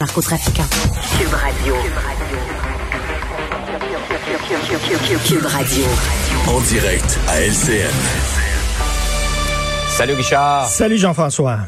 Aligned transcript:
narcotrafiquants. 0.00 0.64
Cube 1.18 1.34
Radio. 1.34 1.74
Cube 5.26 5.44
Radio. 5.46 5.84
En 6.48 6.60
direct 6.60 7.18
à 7.28 7.40
LCN. 7.42 7.90
Salut 9.88 10.14
Richard. 10.14 10.68
Salut 10.68 10.96
Jean-François. 10.96 11.58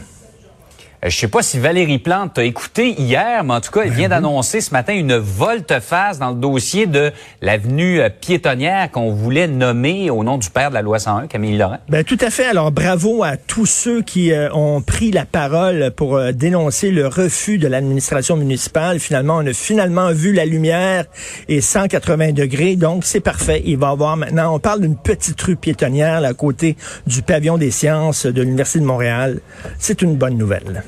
Euh, 1.05 1.11
Je 1.11 1.17
sais 1.17 1.29
pas 1.29 1.43
si 1.43 1.59
Valérie 1.59 1.99
Plante 1.99 2.35
t'a 2.35 2.45
écouté 2.45 2.95
hier, 3.01 3.45
mais 3.45 3.55
en 3.55 3.61
tout 3.61 3.71
cas, 3.71 3.83
elle 3.85 3.91
vient 3.91 4.09
d'annoncer 4.09 4.61
ce 4.61 4.71
matin 4.71 4.95
une 4.95 5.17
volte-face 5.17 6.19
dans 6.19 6.31
le 6.31 6.37
dossier 6.37 6.87
de 6.87 7.13
l'avenue 7.41 8.01
euh, 8.01 8.09
piétonnière 8.09 8.91
qu'on 8.91 9.13
voulait 9.13 9.49
nommer 9.49 10.11
au 10.11 10.23
nom 10.25 10.39
du 10.39 10.49
père 10.51 10.71
de 10.71 10.75
la 10.75 10.83
loi 10.83 10.99
101, 10.99 11.27
Camille 11.27 11.57
Laurent. 11.57 11.79
Ben 11.89 12.05
tout 12.05 12.19
à 12.21 12.31
fait. 12.31 12.47
Alors 12.47 12.71
bravo 12.71 13.25
à 13.25 13.37
tous 13.37 13.67
ceux 13.67 14.03
qui 14.03 14.33
euh, 14.33 14.53
ont 14.53 14.81
pris 14.81 15.11
la 15.11 15.25
parole 15.25 15.91
pour 15.97 16.17
euh, 16.17 16.33
dénoncer 16.33 16.91
le 16.91 17.07
refus 17.09 17.59
de 17.59 17.67
l'administration 17.67 18.37
municipale. 18.37 19.01
Finalement, 19.01 19.39
on 19.39 19.47
a 19.47 19.53
finalement 19.53 20.13
vu 20.13 20.33
la 20.33 20.45
lumière 20.45 21.05
et 21.49 21.61
180 21.61 22.33
degrés. 22.33 22.77
Donc 22.77 23.05
c'est 23.05 23.21
parfait. 23.21 23.63
Il 23.65 23.79
va 23.79 23.89
y 23.89 23.91
avoir 23.91 24.17
maintenant. 24.17 24.55
On 24.55 24.59
parle 24.61 24.81
d'une 24.81 24.97
petite 24.97 25.41
rue 25.43 25.57
piétonnière 25.57 26.21
là, 26.21 26.29
à 26.29 26.35
côté 26.35 26.77
du 27.07 27.23
pavillon 27.23 27.59
des 27.59 27.71
sciences 27.71 28.27
de 28.27 28.43
l'université 28.43 28.81
de 28.81 28.85
Montréal. 28.85 29.41
C'est 29.79 30.03
une 30.03 30.17
bonne 30.17 30.37
nouvelle. 30.37 30.83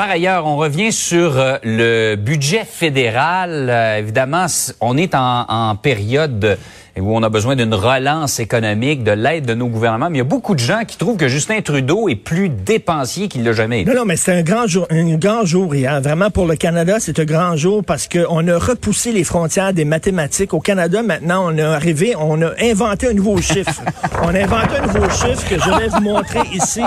Par 0.00 0.08
ailleurs, 0.08 0.46
on 0.46 0.56
revient 0.56 0.92
sur 0.92 1.38
euh, 1.38 1.58
le 1.62 2.16
budget 2.16 2.64
fédéral. 2.64 3.66
Euh, 3.68 3.98
évidemment, 3.98 4.46
on 4.80 4.96
est 4.96 5.14
en, 5.14 5.44
en 5.46 5.76
période 5.76 6.38
de- 6.38 6.56
où 6.98 7.16
on 7.16 7.22
a 7.22 7.28
besoin 7.28 7.56
d'une 7.56 7.74
relance 7.74 8.40
économique, 8.40 9.04
de 9.04 9.12
l'aide 9.12 9.46
de 9.46 9.54
nos 9.54 9.68
gouvernements. 9.68 10.10
Mais 10.10 10.16
il 10.16 10.18
y 10.18 10.22
a 10.22 10.24
beaucoup 10.24 10.54
de 10.54 10.60
gens 10.60 10.82
qui 10.86 10.96
trouvent 10.96 11.16
que 11.16 11.28
Justin 11.28 11.60
Trudeau 11.60 12.08
est 12.08 12.16
plus 12.16 12.48
dépensier 12.48 13.28
qu'il 13.28 13.44
l'a 13.44 13.52
jamais 13.52 13.82
été. 13.82 13.90
Non, 13.90 14.00
non, 14.00 14.04
mais 14.04 14.16
c'est 14.16 14.32
un 14.32 14.42
grand 14.42 14.66
jour, 14.66 14.86
un 14.90 15.14
grand 15.16 15.44
jour 15.44 15.74
hier. 15.74 16.00
Vraiment, 16.00 16.30
pour 16.30 16.46
le 16.46 16.56
Canada, 16.56 16.96
c'est 16.98 17.18
un 17.18 17.24
grand 17.24 17.56
jour 17.56 17.84
parce 17.84 18.08
qu'on 18.08 18.46
a 18.48 18.58
repoussé 18.58 19.12
les 19.12 19.24
frontières 19.24 19.72
des 19.72 19.84
mathématiques. 19.84 20.52
Au 20.52 20.60
Canada, 20.60 21.02
maintenant, 21.02 21.46
on 21.46 21.56
est 21.56 21.62
arrivé, 21.62 22.14
on 22.18 22.40
a 22.42 22.50
inventé 22.60 23.08
un 23.08 23.12
nouveau 23.12 23.40
chiffre. 23.40 23.82
on 24.22 24.34
a 24.34 24.38
inventé 24.42 24.76
un 24.82 24.86
nouveau 24.86 25.10
chiffre 25.10 25.48
que 25.48 25.60
je 25.60 25.78
vais 25.78 25.88
vous 25.88 26.00
montrer 26.00 26.40
ici. 26.52 26.82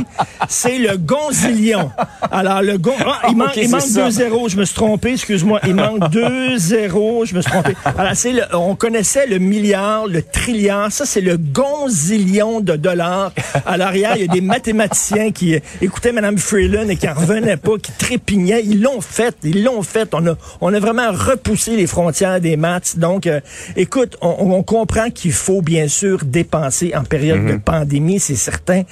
C'est 0.50 0.78
le 0.78 0.98
gonzillion. 0.98 1.92
Alors, 2.32 2.62
le 2.62 2.78
gon... 2.78 2.94
Ah, 3.00 3.22
il 3.30 3.36
c'est 3.54 3.68
manque 3.70 3.82
ça. 3.82 4.04
deux 4.06 4.12
zéros. 4.12 4.50
Je 4.50 4.58
me 4.58 4.66
suis 4.66 4.76
trompé, 4.76 5.14
excuse-moi. 5.14 5.60
Il 5.66 5.76
manque 5.76 6.10
deux 6.12 6.58
zéros. 6.58 7.26
Je 7.26 7.36
me 7.36 7.42
suis 7.42 7.52
trompé. 7.52 7.74
Alors, 7.98 8.16
c'est 8.16 8.32
le, 8.34 8.42
on 8.54 8.76
connaissait 8.76 9.28
le 9.28 9.40
milliard, 9.40 10.08
le 10.08 10.22
trilliard. 10.22 10.92
Ça, 10.92 11.06
c'est 11.06 11.22
le 11.22 11.38
gonzillion 11.38 12.60
de 12.62 12.76
dollars. 12.76 13.32
À 13.66 13.78
l'arrière, 13.78 14.16
il 14.16 14.22
y 14.22 14.30
a 14.30 14.34
des 14.34 14.42
mathématiciens 14.42 15.32
qui 15.32 15.56
écoutaient 15.82 16.12
Mme 16.12 16.38
Freeland 16.38 16.88
et 16.90 16.96
qui 16.96 17.08
en 17.08 17.14
revenaient 17.14 17.58
pas, 17.58 17.78
qui 17.82 17.92
trépignaient. 17.94 18.64
Ils 18.64 18.82
l'ont 18.82 19.02
fait. 19.02 19.36
Ils 19.44 19.64
l'ont 19.64 19.82
fait. 19.84 20.10
On 20.14 20.26
a, 20.28 20.36
on 20.62 20.74
a 20.74 20.80
vraiment 20.80 21.12
repoussé 21.12 21.76
les 21.76 21.88
frontières 21.88 22.40
des 22.42 22.58
maths. 22.58 22.98
Donc, 22.98 23.28
euh, 23.28 23.40
écoute, 23.76 24.18
on, 24.22 24.52
on 24.54 24.64
comprend 24.64 25.10
qu'il 25.10 25.34
faut 25.34 25.62
bien 25.62 25.88
sûr 25.88 26.20
dépenser 26.24 26.94
en 26.96 27.04
période 27.04 27.46
de 27.46 27.58
pandémie, 27.58 28.20
c'est 28.20 28.36
certain. 28.36 28.84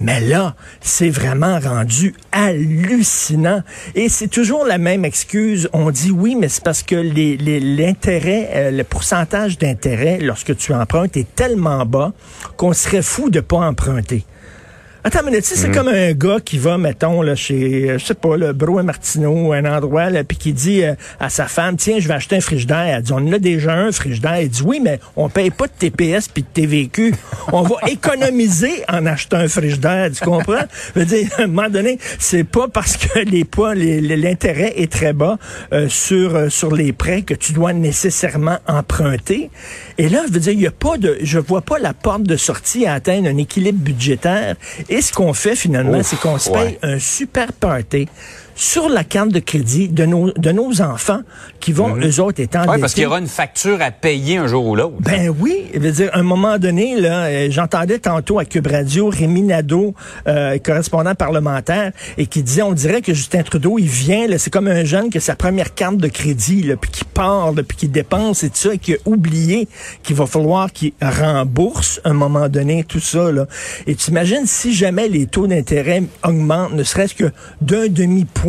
Mais 0.00 0.20
là, 0.20 0.54
c'est 0.98 1.10
vraiment 1.10 1.60
rendu 1.60 2.12
hallucinant. 2.32 3.62
Et 3.94 4.08
c'est 4.08 4.26
toujours 4.26 4.64
la 4.64 4.78
même 4.78 5.04
excuse. 5.04 5.68
On 5.72 5.92
dit 5.92 6.10
oui, 6.10 6.34
mais 6.34 6.48
c'est 6.48 6.64
parce 6.64 6.82
que 6.82 6.96
les- 6.96 7.36
les- 7.36 7.60
l'intérêt, 7.60 8.50
euh, 8.54 8.70
le 8.72 8.82
pourcentage 8.82 9.58
d'intérêt 9.58 10.18
lorsque 10.20 10.56
tu 10.56 10.74
empruntes 10.74 11.16
est 11.16 11.32
tellement 11.36 11.86
bas 11.86 12.12
qu'on 12.56 12.72
serait 12.72 13.02
fou 13.02 13.30
de 13.30 13.38
pas 13.38 13.58
emprunter. 13.58 14.24
Attends, 15.04 15.20
mais 15.24 15.40
tu 15.40 15.48
sais, 15.48 15.56
c'est 15.56 15.70
comme 15.70 15.86
un 15.88 16.12
gars 16.12 16.38
qui 16.44 16.58
va, 16.58 16.76
mettons, 16.76 17.22
là, 17.22 17.36
chez, 17.36 17.90
euh, 17.90 17.98
je 17.98 18.04
sais 18.04 18.14
pas, 18.14 18.36
le 18.36 18.52
Bro 18.52 18.80
et 18.80 18.82
Martineau, 18.82 19.52
un 19.52 19.64
endroit, 19.64 20.10
là, 20.10 20.24
puis 20.24 20.36
qui 20.36 20.52
dit 20.52 20.82
euh, 20.82 20.94
à 21.20 21.28
sa 21.28 21.46
femme, 21.46 21.76
tiens, 21.76 21.98
je 22.00 22.08
vais 22.08 22.14
acheter 22.14 22.36
un 22.36 22.40
frigidaire. 22.40 22.96
Elle 22.96 23.02
dit, 23.02 23.12
on 23.12 23.16
en 23.18 23.32
a 23.32 23.38
déjà 23.38 23.74
un 23.74 23.92
frigidaire. 23.92 24.34
Elle 24.34 24.48
dit, 24.48 24.62
oui, 24.64 24.80
mais 24.82 24.98
on 25.16 25.28
paye 25.28 25.50
pas 25.50 25.66
de 25.66 25.72
TPS 25.72 26.28
puis 26.28 26.42
de 26.42 26.48
TVQ. 26.52 27.14
On 27.52 27.62
va 27.62 27.76
économiser 27.88 28.82
en 28.88 29.06
achetant 29.06 29.38
un 29.38 29.48
frigidaire, 29.48 30.10
tu 30.10 30.24
comprends? 30.24 30.64
Je 30.94 31.00
veux 31.00 31.06
dire, 31.06 31.28
à 31.38 31.42
un 31.42 31.46
moment 31.46 31.68
donné, 31.68 31.98
c'est 32.18 32.44
pas 32.44 32.66
parce 32.66 32.96
que 32.96 33.20
les 33.20 33.44
poids, 33.44 33.76
l'intérêt 33.76 34.74
est 34.76 34.90
très 34.90 35.12
bas 35.12 35.38
euh, 35.72 35.88
sur, 35.88 36.34
euh, 36.34 36.48
sur 36.48 36.74
les 36.74 36.92
prêts 36.92 37.22
que 37.22 37.34
tu 37.34 37.52
dois 37.52 37.72
nécessairement 37.72 38.58
emprunter. 38.66 39.50
Et 39.96 40.08
là, 40.08 40.24
je 40.26 40.32
veux 40.32 40.40
dire, 40.40 40.52
il 40.52 40.60
y 40.60 40.66
a 40.66 40.72
pas 40.72 40.98
de, 40.98 41.18
je 41.22 41.38
vois 41.38 41.62
pas 41.62 41.78
la 41.78 41.94
porte 41.94 42.24
de 42.24 42.36
sortie 42.36 42.84
à 42.86 42.94
atteindre 42.94 43.28
un 43.28 43.36
équilibre 43.36 43.78
budgétaire. 43.78 44.56
Et 44.88 45.02
ce 45.02 45.12
qu'on 45.12 45.34
fait 45.34 45.56
finalement, 45.56 46.02
c'est 46.02 46.18
qu'on 46.18 46.38
se 46.38 46.50
ouais. 46.50 46.64
paye 46.64 46.78
un 46.82 46.98
super 46.98 47.52
party 47.52 48.08
sur 48.58 48.88
la 48.88 49.04
carte 49.04 49.28
de 49.28 49.38
crédit 49.38 49.88
de 49.88 50.04
nos, 50.04 50.32
de 50.32 50.50
nos 50.50 50.82
enfants 50.82 51.20
qui 51.60 51.70
vont, 51.70 51.96
eux 51.96 52.20
autres, 52.20 52.40
étant 52.40 52.62
Oui, 52.68 52.80
parce 52.80 52.92
qu'il 52.92 53.04
y 53.04 53.06
aura 53.06 53.20
une 53.20 53.28
facture 53.28 53.80
à 53.80 53.92
payer 53.92 54.38
un 54.38 54.48
jour 54.48 54.66
ou 54.66 54.74
l'autre. 54.74 54.96
ben 54.98 55.32
oui, 55.38 55.66
je 55.72 55.78
veux 55.78 55.92
dire, 55.92 56.10
à 56.12 56.18
un 56.18 56.24
moment 56.24 56.58
donné, 56.58 57.00
là, 57.00 57.26
euh, 57.26 57.46
j'entendais 57.50 58.00
tantôt 58.00 58.40
à 58.40 58.44
Cube 58.44 58.66
Radio 58.66 59.10
Rémi 59.10 59.42
Nadeau, 59.42 59.94
euh, 60.26 60.58
correspondant 60.58 61.14
parlementaire, 61.14 61.92
et 62.16 62.26
qui 62.26 62.42
disait, 62.42 62.62
on 62.62 62.72
dirait 62.72 63.00
que 63.00 63.14
Justin 63.14 63.44
Trudeau, 63.44 63.78
il 63.78 63.86
vient, 63.86 64.26
là, 64.26 64.38
c'est 64.38 64.50
comme 64.50 64.66
un 64.66 64.84
jeune 64.84 65.08
qui 65.08 65.18
a 65.18 65.20
sa 65.20 65.36
première 65.36 65.72
carte 65.74 65.98
de 65.98 66.08
crédit, 66.08 66.64
là, 66.64 66.74
puis 66.74 66.90
qui 66.90 67.04
part, 67.04 67.52
là, 67.52 67.62
puis 67.62 67.76
qui 67.76 67.88
dépense 67.88 68.42
et 68.42 68.50
tout 68.50 68.56
ça, 68.56 68.74
et 68.74 68.78
qui 68.78 68.94
a 68.94 68.98
oublié 69.06 69.68
qu'il 70.02 70.16
va 70.16 70.26
falloir 70.26 70.72
qu'il 70.72 70.92
rembourse 71.00 72.00
à 72.02 72.10
un 72.10 72.14
moment 72.14 72.48
donné 72.48 72.82
tout 72.82 72.98
ça. 72.98 73.30
Là. 73.30 73.46
Et 73.86 73.94
tu 73.94 74.10
imagines 74.10 74.46
si 74.46 74.74
jamais 74.74 75.06
les 75.06 75.26
taux 75.26 75.46
d'intérêt 75.46 76.02
augmentent, 76.24 76.72
ne 76.72 76.82
serait-ce 76.82 77.14
que 77.14 77.30
d'un 77.60 77.86
demi-point, 77.86 78.47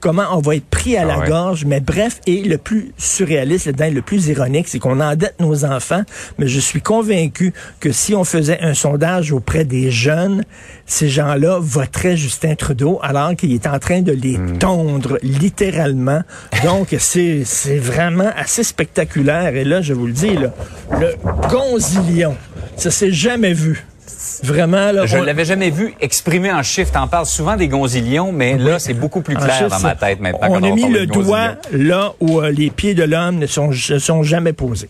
comment 0.00 0.24
on 0.32 0.40
va 0.40 0.56
être 0.56 0.66
pris 0.66 0.96
à 0.96 1.02
Ah 1.02 1.04
la 1.04 1.18
ouais. 1.20 1.28
gorge, 1.28 1.64
mais 1.64 1.80
bref, 1.80 2.20
et 2.26 2.42
le 2.42 2.58
plus 2.58 2.92
surréaliste, 2.98 3.66
là-dedans, 3.66 3.90
le 3.94 4.02
plus 4.02 4.26
ironique, 4.26 4.66
c'est 4.68 4.78
qu'on 4.80 4.98
endette 5.00 5.36
nos 5.40 5.64
enfants, 5.64 6.02
mais 6.38 6.48
je 6.48 6.58
suis 6.60 6.80
convaincu 6.82 7.52
que 7.80 7.92
si 7.92 8.14
on 8.14 8.24
faisait 8.24 8.58
un 8.60 8.74
sondage 8.74 9.30
auprès 9.32 9.64
des 9.64 9.90
jeunes, 9.90 10.44
ces 10.86 11.08
gens-là 11.08 11.58
voteraient 11.60 12.16
Justin 12.16 12.54
Trudeau 12.56 12.98
alors 13.02 13.36
qu'il 13.36 13.52
est 13.52 13.66
en 13.66 13.78
train 13.78 14.00
de 14.02 14.12
les 14.12 14.38
Hmm. 14.38 14.58
tondre 14.58 15.18
littéralement. 15.22 16.22
Donc, 16.64 16.94
c'est 16.98 17.42
c'est 17.44 17.78
vraiment 17.78 18.30
assez 18.36 18.64
spectaculaire. 18.64 19.54
Et 19.54 19.64
là, 19.64 19.82
je 19.82 19.92
vous 19.94 20.06
le 20.06 20.12
dis, 20.12 20.36
là, 20.36 20.52
le 20.98 21.14
gonzillion, 21.48 22.36
ça 22.76 22.90
s'est 22.90 23.12
jamais 23.12 23.52
vu. 23.52 23.84
Vraiment, 24.42 24.90
là. 24.92 25.06
Je 25.06 25.16
on- 25.16 25.20
ne 25.20 25.26
l'avais 25.26 25.44
jamais 25.44 25.70
vu 25.70 25.94
exprimé 26.00 26.52
en 26.52 26.62
chiffres. 26.62 26.92
T'en 26.92 27.06
parles 27.06 27.26
souvent 27.26 27.56
des 27.56 27.68
gonzillions, 27.68 28.32
mais 28.32 28.58
là, 28.58 28.78
c'est 28.78 28.94
beaucoup 28.94 29.20
plus 29.20 29.36
clair 29.36 29.68
dans 29.68 29.78
ma 29.80 29.94
tête 29.94 30.20
maintenant. 30.20 30.38
On 30.42 30.60
quand 30.60 30.66
a 30.66 30.70
mis 30.70 30.88
le 30.90 31.06
doigt 31.06 31.54
là 31.72 32.12
où 32.20 32.40
euh, 32.40 32.50
les 32.50 32.70
pieds 32.70 32.94
de 32.94 33.04
l'homme 33.04 33.38
ne 33.38 33.46
sont, 33.46 33.72
se 33.72 33.98
sont 33.98 34.22
jamais 34.22 34.52
posés. 34.52 34.88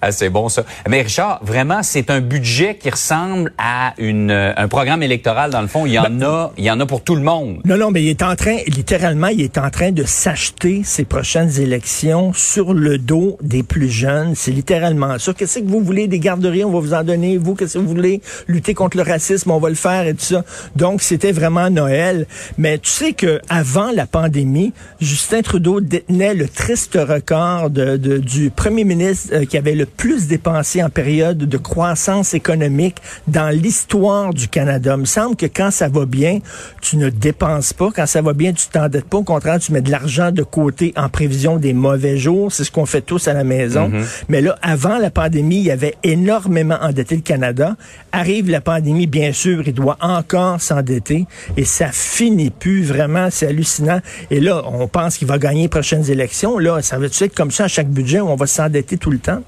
Ah, 0.00 0.12
c'est 0.12 0.30
bon 0.30 0.48
ça. 0.48 0.64
Mais 0.88 1.02
Richard, 1.02 1.40
vraiment, 1.42 1.82
c'est 1.82 2.10
un 2.10 2.20
budget 2.20 2.76
qui 2.76 2.88
ressemble 2.88 3.52
à 3.58 3.94
une, 3.98 4.30
euh, 4.30 4.52
un 4.56 4.68
programme 4.68 5.02
électoral 5.02 5.50
dans 5.50 5.60
le 5.60 5.66
fond. 5.66 5.86
Il 5.86 5.92
y 5.92 5.98
en 5.98 6.04
Ben, 6.04 6.22
a, 6.22 6.52
il 6.56 6.64
y 6.64 6.70
en 6.70 6.78
a 6.78 6.86
pour 6.86 7.02
tout 7.02 7.16
le 7.16 7.22
monde. 7.22 7.60
Non, 7.64 7.76
non, 7.76 7.90
mais 7.90 8.02
il 8.04 8.08
est 8.08 8.22
en 8.22 8.36
train, 8.36 8.58
littéralement, 8.68 9.26
il 9.28 9.40
est 9.40 9.58
en 9.58 9.70
train 9.70 9.90
de 9.90 10.04
s'acheter 10.04 10.82
ses 10.84 11.04
prochaines 11.04 11.60
élections 11.60 12.32
sur 12.32 12.74
le 12.74 12.98
dos 12.98 13.38
des 13.42 13.62
plus 13.64 13.88
jeunes. 13.88 14.34
C'est 14.36 14.52
littéralement 14.52 15.18
ça. 15.18 15.32
Qu'est-ce 15.34 15.58
que 15.58 15.64
vous 15.68 15.80
voulez 15.80 16.06
des 16.06 16.20
garderies? 16.20 16.64
On 16.64 16.70
va 16.70 16.80
vous 16.80 16.94
en 16.94 17.02
donner. 17.02 17.36
Vous, 17.36 17.54
qu'est-ce 17.56 17.74
que 17.74 17.78
vous 17.78 17.88
voulez? 17.88 18.20
Lutter 18.46 18.74
contre 18.74 18.96
le 18.96 19.02
racisme, 19.02 19.50
on 19.50 19.58
va 19.58 19.68
le 19.68 19.74
faire 19.74 20.06
et 20.06 20.14
tout 20.14 20.24
ça. 20.24 20.44
Donc, 20.76 21.02
c'était 21.02 21.32
vraiment 21.32 21.70
Noël. 21.70 22.26
Mais 22.56 22.78
tu 22.78 22.90
sais 22.90 23.12
que 23.14 23.40
avant 23.48 23.90
la 23.90 24.06
pandémie, 24.06 24.72
Justin 25.00 25.42
Trudeau 25.42 25.80
détenait 25.80 26.34
le 26.34 26.48
triste 26.48 26.96
record 27.00 27.70
de, 27.70 27.96
de- 27.96 28.18
du 28.18 28.50
premier 28.50 28.84
ministre 28.84 29.30
euh, 29.32 29.44
qui 29.44 29.56
avait 29.56 29.74
le 29.74 29.87
plus 29.88 30.26
dépensé 30.28 30.82
en 30.82 30.90
période 30.90 31.38
de 31.38 31.56
croissance 31.56 32.34
économique 32.34 32.96
dans 33.26 33.48
l'histoire 33.48 34.32
du 34.32 34.48
Canada. 34.48 34.94
Il 34.96 35.00
me 35.00 35.04
semble 35.06 35.36
que 35.36 35.46
quand 35.46 35.70
ça 35.70 35.88
va 35.88 36.06
bien, 36.06 36.38
tu 36.80 36.96
ne 36.96 37.08
dépenses 37.08 37.72
pas. 37.72 37.90
Quand 37.94 38.06
ça 38.06 38.22
va 38.22 38.32
bien, 38.32 38.52
tu 38.52 38.68
t'endettes 38.68 39.06
pas. 39.06 39.18
Au 39.18 39.24
contraire, 39.24 39.58
tu 39.58 39.72
mets 39.72 39.80
de 39.80 39.90
l'argent 39.90 40.30
de 40.30 40.42
côté 40.42 40.92
en 40.96 41.08
prévision 41.08 41.56
des 41.56 41.72
mauvais 41.72 42.16
jours. 42.16 42.52
C'est 42.52 42.64
ce 42.64 42.70
qu'on 42.70 42.86
fait 42.86 43.02
tous 43.02 43.28
à 43.28 43.32
la 43.32 43.44
maison. 43.44 43.90
Mais 44.28 44.40
là, 44.40 44.56
avant 44.62 44.98
la 44.98 45.10
pandémie, 45.10 45.56
il 45.56 45.64
y 45.64 45.70
avait 45.70 45.94
énormément 46.02 46.78
endetté 46.80 47.16
le 47.16 47.22
Canada. 47.22 47.76
Arrive 48.12 48.50
la 48.50 48.60
pandémie, 48.60 49.06
bien 49.06 49.32
sûr, 49.32 49.62
il 49.66 49.74
doit 49.74 49.96
encore 50.00 50.60
s'endetter 50.60 51.26
et 51.56 51.64
ça 51.64 51.88
finit 51.92 52.50
plus. 52.50 52.82
Vraiment, 52.84 53.28
c'est 53.30 53.46
hallucinant. 53.46 54.00
Et 54.30 54.40
là, 54.40 54.62
on 54.66 54.88
pense 54.88 55.18
qu'il 55.18 55.28
va 55.28 55.38
gagner 55.38 55.62
les 55.62 55.68
prochaines 55.68 56.10
élections. 56.10 56.58
Là, 56.58 56.82
ça 56.82 56.98
va-tu 56.98 57.24
être 57.24 57.34
comme 57.34 57.50
ça 57.50 57.64
à 57.64 57.68
chaque 57.68 57.88
budget? 57.88 58.20
Où 58.20 58.28
on 58.28 58.36
va 58.36 58.46
s'endetter 58.46 58.96
tout 58.96 59.10
le 59.10 59.18
temps? 59.18 59.42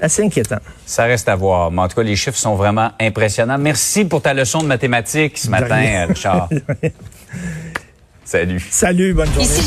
Assez 0.00 0.24
inquiétant. 0.24 0.58
Ça 0.86 1.04
reste 1.04 1.28
à 1.28 1.36
voir. 1.36 1.70
Mais 1.70 1.82
en 1.82 1.88
tout 1.88 1.96
cas, 1.96 2.02
les 2.02 2.16
chiffres 2.16 2.38
sont 2.38 2.54
vraiment 2.54 2.90
impressionnants. 3.00 3.58
Merci 3.58 4.04
pour 4.04 4.22
ta 4.22 4.32
leçon 4.34 4.62
de 4.62 4.66
mathématiques 4.66 5.38
ce 5.38 5.50
matin. 5.50 6.06
Richard. 6.08 6.48
Salut. 8.24 8.64
Salut, 8.70 9.12
bonne 9.12 9.26
journée. 9.26 9.42
Ici 9.42 9.58